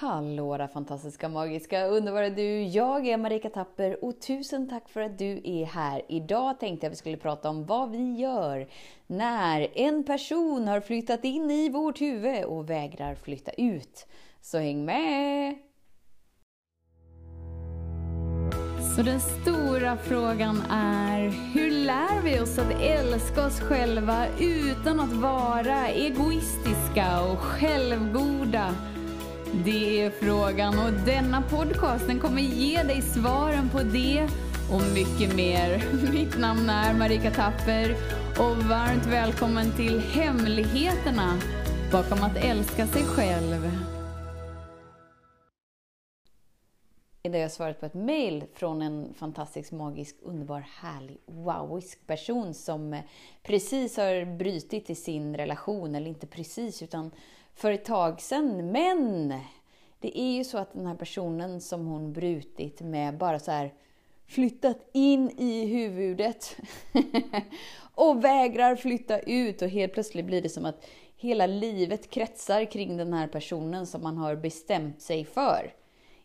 [0.00, 2.62] Hallå där fantastiska, magiska, underbara du!
[2.62, 6.02] Jag är Marika Tapper och tusen tack för att du är här.
[6.08, 8.68] Idag tänkte jag att vi skulle prata om vad vi gör
[9.06, 14.06] när en person har flyttat in i vårt huvud och vägrar flytta ut.
[14.40, 15.54] Så häng med!
[18.96, 25.12] Så den stora frågan är, hur lär vi oss att älska oss själva utan att
[25.12, 28.74] vara egoistiska och självgoda?
[29.54, 34.28] Det är frågan och denna podcast den kommer ge dig svaren på det
[34.72, 35.82] och mycket mer.
[36.12, 37.96] Mitt namn är Marika Tapper
[38.38, 41.38] och varmt välkommen till Hemligheterna
[41.92, 43.70] bakom att älska sig själv.
[47.22, 52.54] Idag har jag svarat på ett mail från en fantastisk, magisk, underbar, härlig, wowisk person
[52.54, 53.00] som eh,
[53.42, 57.10] precis har brutit i sin relation, eller inte precis, utan
[57.54, 58.70] för ett tag sedan.
[58.72, 59.28] Men
[60.00, 63.74] det är ju så att den här personen som hon brutit med bara så här
[64.26, 66.56] flyttat in i huvudet
[67.94, 72.96] och vägrar flytta ut och helt plötsligt blir det som att hela livet kretsar kring
[72.96, 75.74] den här personen som man har bestämt sig för.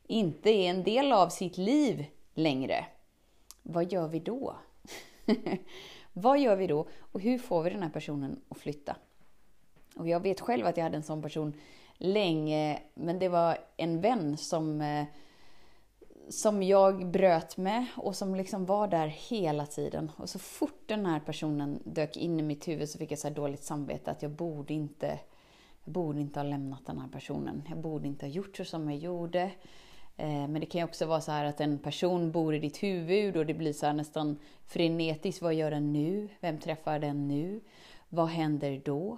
[0.08, 2.86] Inte är en del av sitt liv längre.
[3.62, 4.56] Vad gör vi då?
[6.14, 6.88] Vad gör vi då?
[7.00, 8.96] Och hur får vi den här personen att flytta?
[9.96, 11.54] Och jag vet själv att jag hade en sån person
[11.98, 15.06] länge, men det var en vän som, eh,
[16.30, 20.12] som jag bröt med och som liksom var där hela tiden.
[20.18, 23.30] Och så fort den här personen dök in i mitt huvud så fick jag så
[23.30, 25.20] dåligt samvete att jag borde inte
[25.86, 27.64] jag borde inte ha lämnat den här personen.
[27.70, 29.52] Jag borde inte ha gjort så som jag gjorde.
[30.18, 32.84] Eh, men det kan ju också vara så här att en person bor i ditt
[32.84, 35.42] huvud och det blir så nästan frenetiskt.
[35.42, 36.30] Vad gör den nu?
[36.40, 37.62] Vem träffar den nu?
[38.10, 39.18] Vad händer då?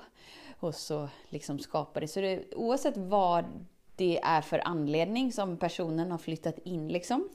[0.59, 2.07] Och så liksom skapar det.
[2.07, 3.45] Så det, oavsett vad
[3.95, 7.29] det är för anledning som personen har flyttat in liksom.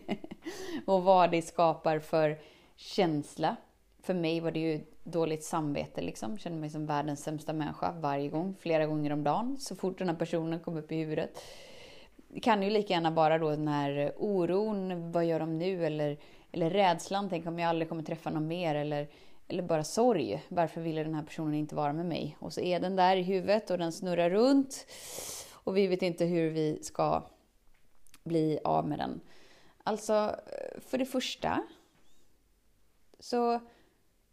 [0.86, 2.38] och vad det skapar för
[2.76, 3.56] känsla.
[4.02, 6.38] För mig var det ju dåligt samvete liksom.
[6.38, 9.56] Kände mig som världens sämsta människa varje gång, flera gånger om dagen.
[9.58, 11.42] Så fort den här personen kom upp i huvudet.
[12.28, 15.86] Det kan ju lika gärna vara då den här oron, vad gör de nu?
[15.86, 16.18] Eller,
[16.52, 18.74] eller rädslan, tänk om jag aldrig kommer träffa någon mer.
[18.74, 19.08] Eller
[19.50, 20.44] eller bara sorg.
[20.48, 22.36] Varför ville den här personen inte vara med mig?
[22.40, 24.86] Och så är den där i huvudet och den snurrar runt.
[25.52, 27.22] Och vi vet inte hur vi ska
[28.24, 29.20] bli av med den.
[29.84, 30.36] Alltså,
[30.78, 31.62] för det första
[33.20, 33.60] så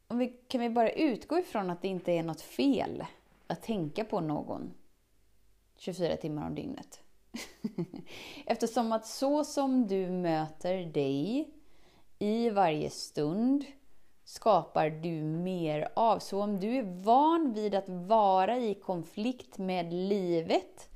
[0.08, 3.06] om vi, kan vi bara utgå ifrån att det inte är något fel
[3.48, 4.74] att tänka på någon
[5.78, 7.00] 24 timmar om dygnet.
[8.46, 11.50] Eftersom att så som du möter dig
[12.20, 13.66] i varje stund
[14.28, 16.20] skapar du mer av.
[16.20, 20.90] Så om du är van vid att vara i konflikt med livet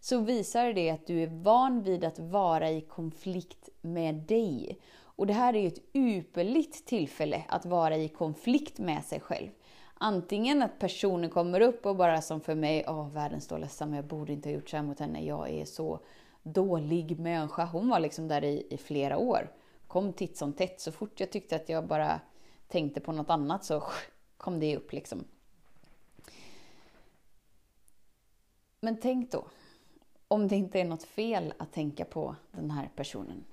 [0.00, 4.78] så visar det att du är van vid att vara i konflikt med dig.
[5.02, 9.48] Och det här är ju ett ypperligt tillfälle att vara i konflikt med sig själv.
[9.94, 14.32] Antingen att personen kommer upp och bara som för mig, åh världens dåligaste, jag borde
[14.32, 16.00] inte ha gjort så här mot henne, jag är så
[16.42, 17.64] dålig människa.
[17.64, 19.52] Hon var liksom där i, i flera år.
[19.86, 20.80] Kom titt som tätt.
[20.80, 22.20] Så fort jag tyckte att jag bara
[22.70, 23.82] tänkte på något annat så
[24.36, 25.24] kom det upp liksom.
[28.80, 29.44] Men tänk då,
[30.28, 33.44] om det inte är något fel att tänka på den här personen.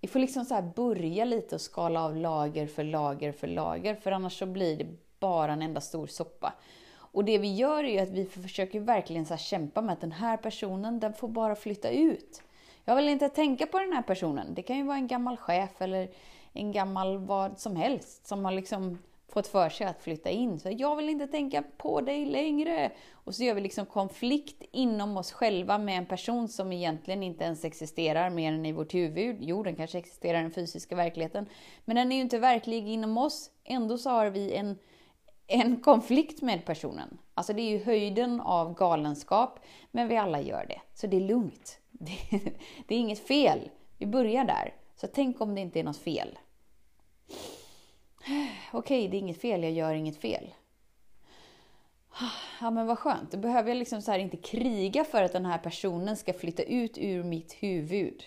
[0.00, 4.12] Vi får liksom så börja lite och skala av lager för lager för lager, för
[4.12, 4.86] annars så blir det
[5.18, 6.52] bara en enda stor soppa.
[6.94, 10.12] Och det vi gör är ju att vi försöker verkligen så kämpa med att den
[10.12, 12.42] här personen, den får bara flytta ut.
[12.84, 14.54] Jag vill inte tänka på den här personen.
[14.54, 16.10] Det kan ju vara en gammal chef eller
[16.52, 18.98] en gammal vad som helst som har liksom
[19.32, 20.60] fått för sig att flytta in.
[20.60, 22.92] Så jag vill inte tänka på dig längre.
[23.12, 27.44] Och så gör vi liksom konflikt inom oss själva med en person som egentligen inte
[27.44, 29.36] ens existerar mer än i vårt huvud.
[29.40, 31.46] Jo, den kanske existerar i den fysiska verkligheten.
[31.84, 33.50] Men den är ju inte verklig inom oss.
[33.64, 34.78] Ändå så har vi en,
[35.46, 37.18] en konflikt med personen.
[37.34, 39.60] Alltså det är ju höjden av galenskap,
[39.90, 40.80] men vi alla gör det.
[40.94, 41.78] Så det är lugnt.
[42.04, 42.40] Det,
[42.88, 43.70] det är inget fel.
[43.98, 44.74] Vi börjar där.
[44.96, 46.38] Så tänk om det inte är något fel.
[48.72, 50.54] Okej, det är inget fel, jag gör inget fel.
[52.60, 55.58] Ja men vad skönt, då behöver jag liksom så inte kriga för att den här
[55.58, 58.24] personen ska flytta ut ur mitt huvud.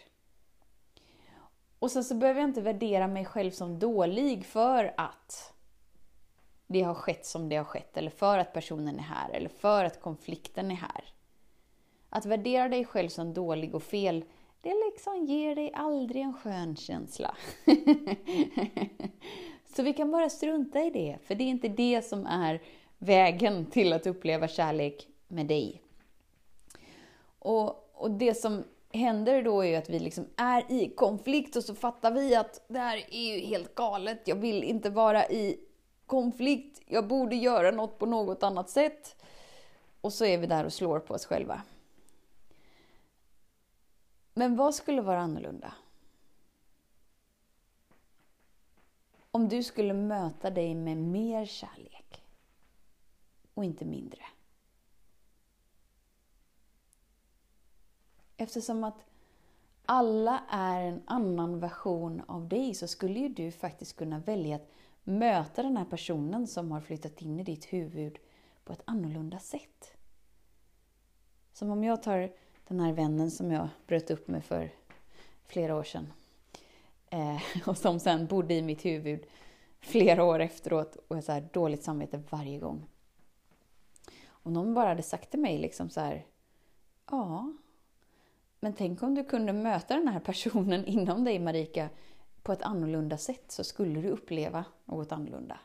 [1.80, 5.54] Och sen så behöver jag inte värdera mig själv som dålig för att
[6.68, 9.86] det har skett som det har skett, eller för att personen är här, eller för
[9.86, 11.04] att konflikten är här.
[12.10, 14.26] Att värdera dig själv som dålig och fel,
[14.66, 17.36] det liksom ger dig aldrig en skön känsla.
[19.76, 22.62] Så vi kan bara strunta i det, för det är inte det som är
[22.98, 25.82] vägen till att uppleva kärlek med dig.
[27.40, 28.64] Och, och det som
[28.94, 32.66] händer då är ju att vi liksom är i konflikt och så fattar vi att
[32.68, 34.22] det här är ju helt galet.
[34.26, 35.60] Jag vill inte vara i
[36.06, 36.82] konflikt.
[36.86, 39.16] Jag borde göra något på något annat sätt.
[40.02, 41.62] Och så är vi där och slår på oss själva.
[44.38, 45.74] Men vad skulle vara annorlunda?
[49.32, 52.24] Om du skulle möta dig med mer kärlek
[53.54, 54.22] och inte mindre.
[58.38, 59.06] Eftersom att
[59.86, 64.72] alla är en annan version av dig så skulle ju du faktiskt kunna välja att
[65.04, 68.20] möta den här personen som har flyttat in i ditt huvud
[68.64, 69.92] på ett annorlunda sätt.
[71.54, 72.32] Som om jag tar
[72.68, 74.72] den här vännen som jag bröt upp med för
[75.48, 76.14] flera år sedan
[77.10, 79.26] eh, och som sen bodde i mitt huvud
[79.80, 82.86] flera år efteråt och så här dåligt samvete varje gång.
[84.28, 86.26] Om någon bara hade sagt till mig liksom så här,
[87.12, 87.54] ja,
[88.60, 91.90] men tänk om du kunde möta den här personen inom dig Marika
[92.44, 95.60] på ett annorlunda sätt så skulle du uppleva något annorlunda.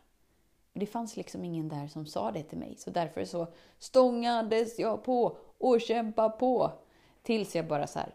[0.73, 3.46] Det fanns liksom ingen där som sa det till mig, så därför så
[3.79, 6.73] stångades jag på och kämpade på.
[7.22, 8.14] Tills jag bara så här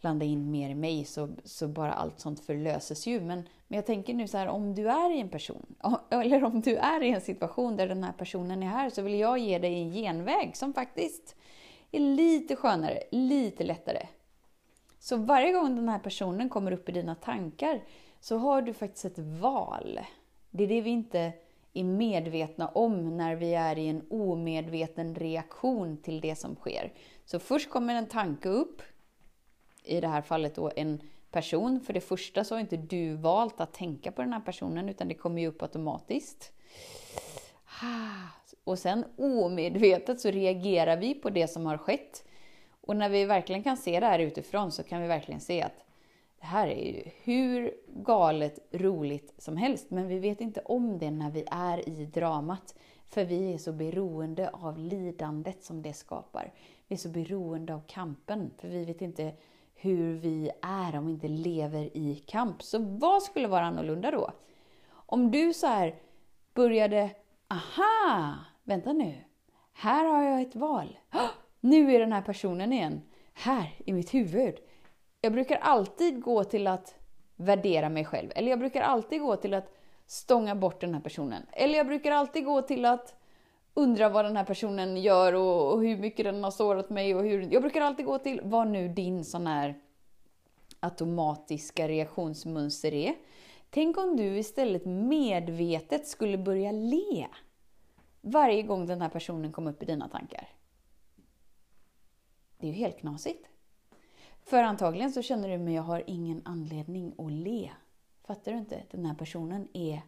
[0.00, 3.20] landade in mer i mig, så, så bara allt sånt förlöses ju.
[3.20, 5.74] Men, men jag tänker nu så här, om du är i en person,
[6.10, 9.18] eller om du är i en situation där den här personen är här, så vill
[9.18, 11.36] jag ge dig en genväg som faktiskt
[11.92, 14.06] är lite skönare, lite lättare.
[14.98, 17.80] Så varje gång den här personen kommer upp i dina tankar
[18.20, 20.00] så har du faktiskt ett val.
[20.50, 21.32] Det är det vi inte
[21.72, 26.92] är medvetna om när vi är i en omedveten reaktion till det som sker.
[27.26, 28.82] Så först kommer en tanke upp,
[29.84, 31.00] i det här fallet då en
[31.30, 31.80] person.
[31.80, 35.08] För det första så har inte du valt att tänka på den här personen utan
[35.08, 36.52] det kommer ju upp automatiskt.
[38.64, 42.24] Och sen omedvetet så reagerar vi på det som har skett.
[42.80, 45.84] Och när vi verkligen kan se det här utifrån så kan vi verkligen se att
[46.40, 51.10] det här är ju hur galet roligt som helst, men vi vet inte om det
[51.10, 52.74] när vi är i dramat.
[53.08, 56.52] För vi är så beroende av lidandet som det skapar.
[56.88, 59.32] Vi är så beroende av kampen, för vi vet inte
[59.74, 62.62] hur vi är om vi inte lever i kamp.
[62.62, 64.30] Så vad skulle vara annorlunda då?
[64.88, 65.94] Om du så här
[66.54, 67.10] började,
[67.48, 69.14] aha, vänta nu,
[69.72, 70.98] här har jag ett val.
[71.60, 73.02] Nu är den här personen igen,
[73.34, 74.54] här i mitt huvud.
[75.20, 76.94] Jag brukar alltid gå till att
[77.36, 79.72] värdera mig själv, eller jag brukar alltid gå till att
[80.06, 81.42] stånga bort den här personen.
[81.52, 83.14] Eller jag brukar alltid gå till att
[83.74, 87.14] undra vad den här personen gör och, och hur mycket den har sårat mig.
[87.14, 89.80] Och hur, jag brukar alltid gå till vad nu din sån här
[90.80, 93.14] automatiska reaktionsmönster är.
[93.70, 97.26] Tänk om du istället medvetet skulle börja le
[98.20, 100.48] varje gång den här personen kom upp i dina tankar.
[102.58, 103.48] Det är ju helt knasigt.
[104.44, 107.70] För antagligen så känner du, men jag har ingen anledning att le.
[108.26, 108.82] Fattar du inte?
[108.90, 110.02] Den här personen är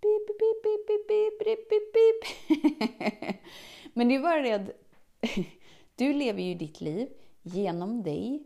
[0.00, 3.36] Beep, beep, beep, beep, beep, beep, beep, beep.
[3.94, 4.70] Men det är bara det att
[5.96, 7.08] du lever ju ditt liv
[7.42, 8.42] genom dig.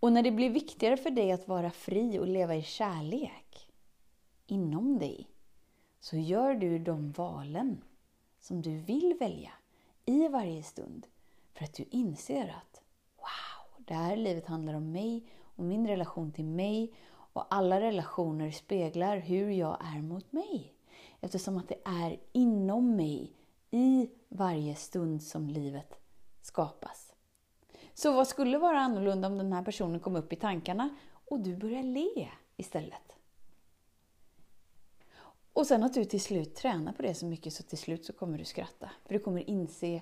[0.00, 3.70] Och när det blir viktigare för dig att vara fri och leva i kärlek
[4.46, 5.28] inom dig,
[6.00, 7.84] så gör du de valen
[8.38, 9.52] som du vill välja
[10.04, 11.06] i varje stund.
[11.52, 12.82] För att du inser att
[13.16, 16.94] wow, det här livet handlar om mig och min relation till mig
[17.40, 20.74] och alla relationer speglar hur jag är mot mig.
[21.20, 23.32] Eftersom att det är inom mig,
[23.70, 26.00] i varje stund som livet
[26.42, 27.12] skapas.
[27.94, 31.56] Så vad skulle vara annorlunda om den här personen kom upp i tankarna och du
[31.56, 33.16] börjar le istället?
[35.52, 38.12] Och sen att du till slut tränar på det så mycket så till slut så
[38.12, 38.90] kommer du skratta.
[39.06, 40.00] För du kommer inse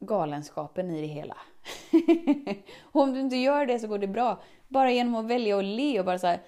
[0.00, 1.36] galenskapen i det hela.
[2.82, 4.42] och om du inte gör det så går det bra.
[4.68, 6.40] Bara genom att välja att le och bara såhär...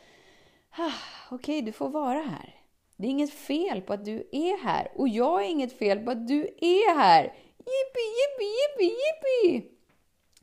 [0.71, 0.93] ah,
[1.31, 2.55] okej, okay, du får vara här.
[2.97, 6.11] Det är inget fel på att du är här och jag är inget fel på
[6.11, 7.23] att du är här.
[7.59, 9.71] Jippi, jippi, jippi, jippi!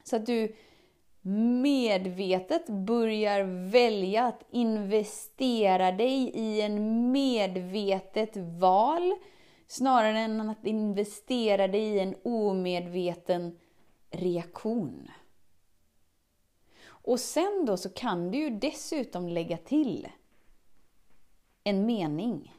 [0.03, 0.55] Så att du
[1.61, 9.13] medvetet börjar välja att investera dig i en medvetet val
[9.67, 13.59] snarare än att investera dig i en omedveten
[14.09, 15.11] reaktion.
[16.87, 20.07] Och sen då så kan du ju dessutom lägga till
[21.63, 22.53] en mening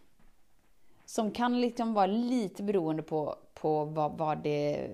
[1.05, 4.91] som kan liksom vara lite beroende på, på vad, vad, det,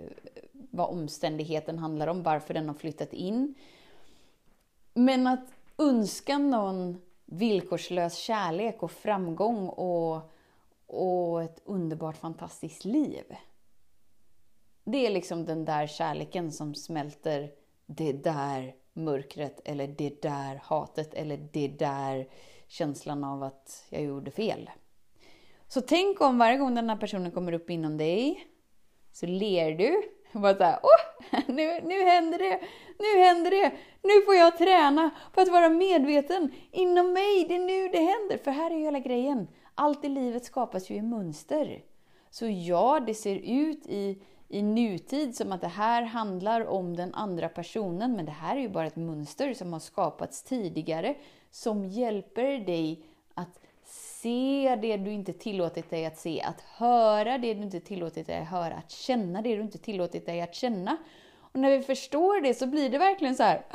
[0.53, 3.55] vad omständigheten handlar om, varför den har flyttat in.
[4.95, 10.34] Men att önska någon villkorslös kärlek och framgång och,
[10.95, 13.25] och ett underbart fantastiskt liv.
[14.85, 17.51] Det är liksom den där kärleken som smälter
[17.87, 22.29] det där mörkret eller det där hatet eller det där
[22.69, 24.71] känslan av att jag gjorde fel.
[25.69, 28.47] Så tänk om varje gång den här personen kommer upp inom dig
[29.13, 30.03] så ler du.
[30.33, 32.61] Och bara såhär, åh, nu, nu händer det,
[32.99, 33.73] nu händer det,
[34.03, 38.39] nu får jag träna på att vara medveten inom mig, det är nu det händer.
[38.45, 41.83] För här är ju hela grejen, allt i livet skapas ju i mönster.
[42.31, 47.15] Så ja, det ser ut i, i nutid som att det här handlar om den
[47.15, 51.15] andra personen, men det här är ju bara ett mönster som har skapats tidigare,
[51.51, 53.05] som hjälper dig
[53.35, 58.27] att se det du inte tillåtit dig att se, att höra det du inte tillåtit
[58.27, 60.97] dig att höra, att känna det du inte tillåtit dig att känna.
[61.41, 63.67] Och när vi förstår det så blir det verkligen så här,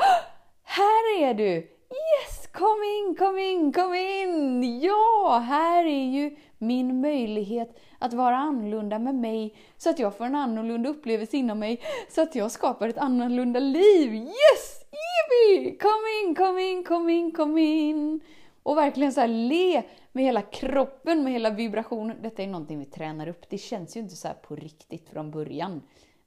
[0.64, 1.54] här är du!
[1.90, 4.80] Yes, kom in, kom in, kom in!
[4.82, 10.26] Ja, här är ju min möjlighet att vara annorlunda med mig, så att jag får
[10.26, 14.14] en annorlunda upplevelse inom mig, så att jag skapar ett annorlunda liv.
[14.14, 14.80] Yes!
[14.92, 15.78] Yippie!
[15.78, 18.22] Kom in, kom in, kom in, kom in!
[18.64, 22.18] Och verkligen så le med hela kroppen, med hela vibrationen.
[22.22, 23.50] Detta är någonting vi tränar upp.
[23.50, 25.82] Det känns ju inte så på riktigt från början.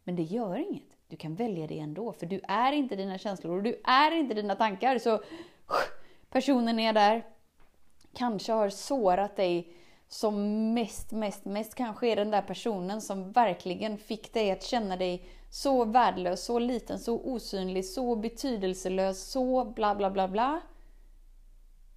[0.04, 0.82] Men det gör inget.
[1.08, 4.34] Du kan välja det ändå, för du är inte dina känslor och du är inte
[4.34, 4.98] dina tankar.
[4.98, 5.20] Så
[6.32, 7.26] personen är där,
[8.12, 9.72] kanske har sårat dig
[10.08, 10.34] som
[10.74, 15.26] mest, mest, mest kanske är den där personen som verkligen fick dig att känna dig
[15.50, 20.60] så värdelös, så liten, så osynlig, så betydelselös, så bla bla bla bla.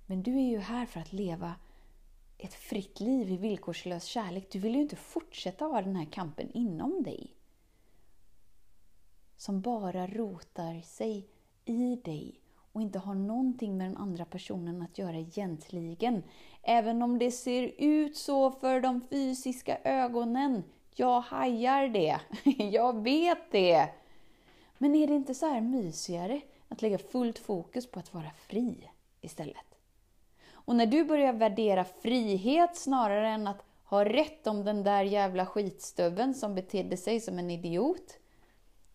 [0.05, 1.55] Men du är ju här för att leva
[2.37, 4.47] ett fritt liv i villkorslös kärlek.
[4.51, 7.35] Du vill ju inte fortsätta ha den här kampen inom dig.
[9.37, 11.27] Som bara rotar sig
[11.65, 12.44] i dig
[12.75, 16.23] och inte har någonting med den andra personen att göra egentligen.
[16.61, 20.63] Även om det ser ut så för de fysiska ögonen.
[20.95, 22.19] Jag hajar det.
[22.71, 23.89] Jag vet det.
[24.77, 28.89] Men är det inte så här mysigare att lägga fullt fokus på att vara fri
[29.21, 29.77] istället?
[30.51, 35.45] Och när du börjar värdera frihet snarare än att ha rätt om den där jävla
[35.45, 38.17] skitstöveln som betedde sig som en idiot,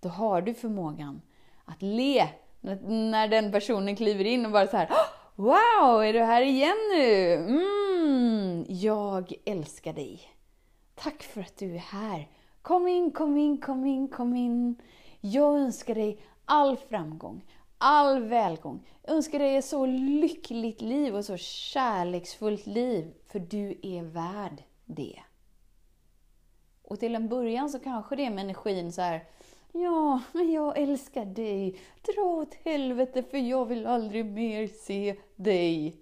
[0.00, 1.22] då har du förmågan
[1.64, 2.28] att le
[2.60, 4.90] när den personen kliver in och bara så här
[5.34, 7.34] Wow, är du här igen nu?
[7.34, 10.20] Mm, jag älskar dig.
[10.94, 12.28] Tack för att du är här.
[12.62, 14.82] Kom in, kom in, kom in, kom in.
[15.20, 17.44] Jag önskar dig all framgång,
[17.78, 18.86] all välgång.
[19.02, 24.62] Jag önskar dig ett så lyckligt liv och så kärleksfullt liv, för du är värd
[24.84, 25.20] det.
[26.82, 29.24] Och till en början så kanske det är med energin så här,
[29.72, 31.80] Ja, men jag älskar dig.
[32.02, 35.96] Dra åt helvete för jag vill aldrig mer se dig.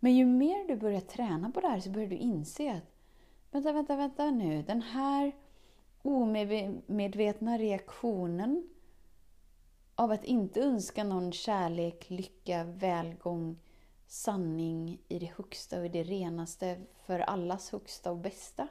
[0.00, 2.82] Men ju mer du börjar träna på det här så börjar du inse att
[3.50, 4.62] vänta, vänta, vänta nu.
[4.62, 5.32] Den här
[6.02, 8.68] omedvetna reaktionen
[9.94, 13.58] av att inte önska någon kärlek, lycka, välgång,
[14.06, 18.68] sanning i det högsta och i det renaste för allas högsta och bästa.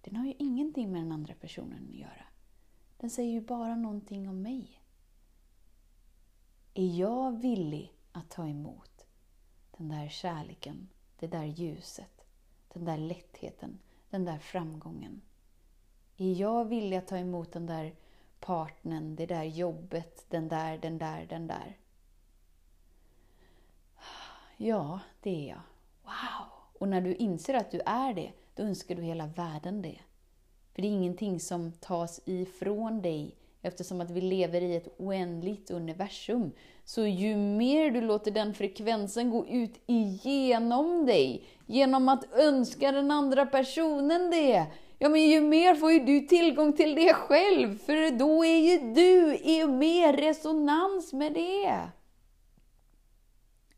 [0.00, 2.24] Den har ju ingenting med den andra personen att göra.
[2.98, 4.80] Den säger ju bara någonting om mig.
[6.74, 9.06] Är jag villig att ta emot
[9.76, 10.88] den där kärleken,
[11.18, 12.26] det där ljuset,
[12.72, 13.78] den där lättheten,
[14.10, 15.22] den där framgången?
[16.16, 17.94] Är jag villig att ta emot den där
[18.40, 21.78] partnern, det där jobbet, den där, den där, den där?
[24.56, 25.60] Ja, det är jag.
[26.02, 26.50] Wow!
[26.78, 30.00] Och när du inser att du är det, då önskar du hela världen det.
[30.76, 35.70] För det är ingenting som tas ifrån dig eftersom att vi lever i ett oändligt
[35.70, 36.52] universum.
[36.84, 43.10] Så ju mer du låter den frekvensen gå ut igenom dig, genom att önska den
[43.10, 44.66] andra personen det,
[44.98, 48.94] ja men ju mer får ju du tillgång till det själv, för då är ju
[48.94, 51.66] du i mer resonans med det.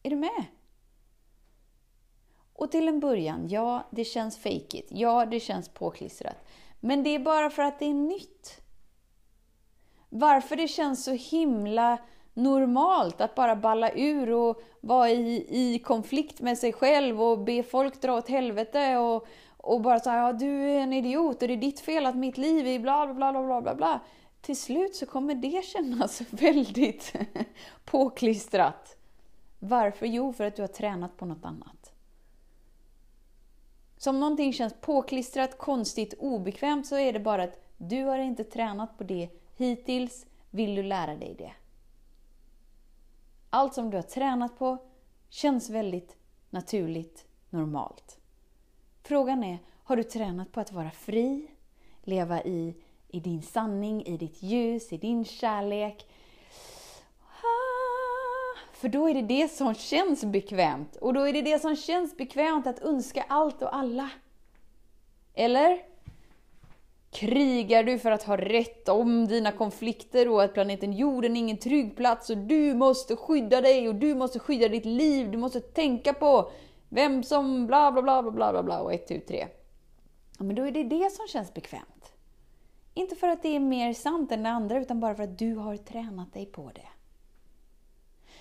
[0.02, 0.45] Är du med?
[2.52, 4.87] Och till en början, ja, det känns fake it.
[4.88, 6.37] Ja, det känns påklistrat.
[6.80, 8.61] Men det är bara för att det är nytt.
[10.08, 11.99] Varför det känns så himla
[12.35, 17.62] normalt att bara balla ur och vara i, i konflikt med sig själv och be
[17.62, 21.54] folk dra åt helvete och, och bara säga ja, du är en idiot och det
[21.54, 24.00] är ditt fel att mitt liv är bla bla bla bla bla bla.
[24.40, 27.12] Till slut så kommer det kännas väldigt
[27.85, 28.97] påklistrat.
[29.58, 30.06] Varför?
[30.06, 31.77] Jo, för att du har tränat på något annat.
[33.99, 38.45] Så om någonting känns påklistrat, konstigt, obekvämt så är det bara att du har inte
[38.45, 41.52] tränat på det hittills, vill du lära dig det.
[43.50, 44.78] Allt som du har tränat på
[45.28, 46.17] känns väldigt
[46.50, 48.19] naturligt, normalt.
[49.02, 51.50] Frågan är, har du tränat på att vara fri,
[52.02, 52.75] leva i
[53.09, 56.07] i din sanning, i ditt ljus, i din kärlek.
[58.78, 60.97] För då är det det som känns bekvämt.
[60.97, 64.11] Och då är det det som känns bekvämt att önska allt och alla.
[65.35, 65.82] Eller?
[67.11, 71.56] Krigar du för att ha rätt om dina konflikter och att planeten jorden är ingen
[71.56, 75.30] trygg plats och du måste skydda dig och du måste skydda ditt liv.
[75.30, 76.50] Du måste tänka på
[76.88, 79.47] vem som bla bla bla bla bla bla och ett, tu, tre.
[80.38, 82.12] Ja, men då är det det som känns bekvämt.
[82.94, 85.54] Inte för att det är mer sant än det andra utan bara för att du
[85.54, 86.88] har tränat dig på det.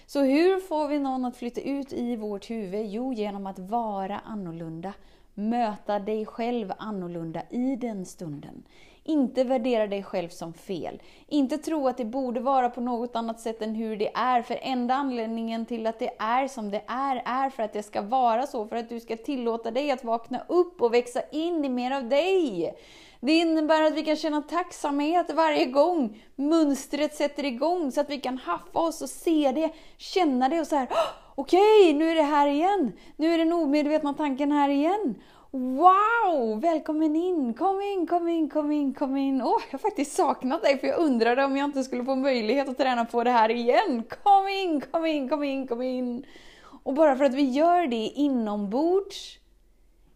[0.10, 2.86] Så hur får vi någon att flytta ut i vårt huvud?
[2.86, 4.94] Jo, genom att vara annorlunda
[5.38, 8.64] möta dig själv annorlunda i den stunden.
[9.08, 11.02] Inte värdera dig själv som fel.
[11.28, 14.42] Inte tro att det borde vara på något annat sätt än hur det är.
[14.42, 18.02] För enda anledningen till att det är som det är, är för att det ska
[18.02, 18.68] vara så.
[18.68, 22.10] För att du ska tillåta dig att vakna upp och växa in i mer av
[22.10, 22.74] dig.
[23.20, 27.92] Det innebär att vi kan känna tacksamhet varje gång mönstret sätter igång.
[27.92, 30.88] Så att vi kan haffa oss och se det, känna det och så här
[31.36, 32.92] okej, okay, nu är det här igen.
[33.16, 35.16] Nu är den omedvetna tanken här igen.
[35.52, 36.60] Wow!
[36.62, 37.54] Välkommen in!
[37.54, 39.42] Kom in, kom in, kom in, kom in.
[39.42, 42.16] Åh, oh, jag har faktiskt saknat dig för jag undrade om jag inte skulle få
[42.16, 44.04] möjlighet att träna på det här igen.
[44.24, 46.26] Kom in, kom in, kom in, kom in.
[46.84, 49.40] Och bara för att vi gör det inombords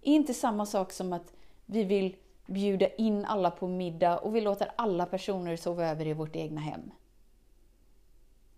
[0.02, 1.34] är inte samma sak som att
[1.66, 6.14] vi vill bjuda in alla på middag och vi låter alla personer sova över i
[6.14, 6.92] vårt egna hem.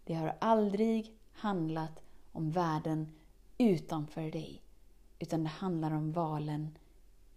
[0.06, 3.12] Det har aldrig handlat om världen
[3.58, 4.62] utanför dig,
[5.24, 6.77] utan det handlar om valen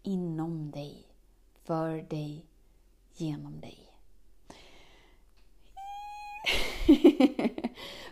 [0.03, 1.07] inom dig,
[1.65, 2.45] för dig,
[3.15, 3.79] genom dig.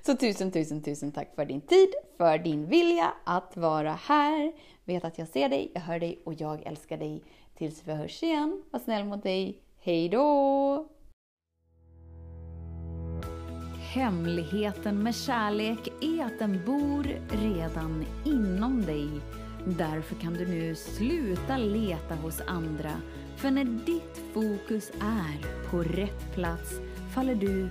[0.03, 4.53] Så tusen, tusen, tusen tack för din tid, för din vilja att vara här.
[4.85, 7.23] Vet att jag ser dig, jag hör dig och jag älskar dig.
[7.55, 9.63] Tills vi hörs igen, var snäll mot dig.
[9.79, 10.89] Hej då!
[13.95, 19.09] Hemligheten med kärlek är att den bor redan inom dig.
[19.65, 22.93] Därför kan du nu sluta leta hos andra.
[23.37, 26.81] För när ditt fokus är på rätt plats
[27.15, 27.69] faller du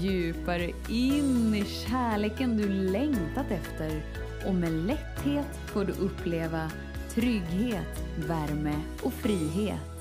[0.00, 4.02] djupare in i kärleken du längtat efter
[4.46, 6.70] och med lätthet får du uppleva
[7.10, 9.93] trygghet, värme och frihet.